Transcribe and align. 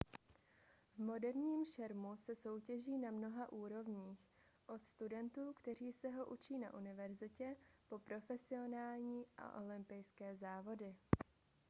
v 0.93 0.99
moderním 0.99 1.65
šermu 1.65 2.17
se 2.17 2.35
soutěží 2.35 2.97
na 2.97 3.11
mnoha 3.11 3.51
úrovních 3.51 4.27
od 4.67 4.85
studentů 4.85 5.53
kteří 5.53 5.93
se 5.93 6.09
ho 6.09 6.25
učí 6.25 6.57
na 6.59 6.73
univerzitě 6.73 7.55
po 7.87 7.99
profesionální 7.99 9.25
a 9.37 9.51
olympijské 9.61 10.35
závody 10.35 10.95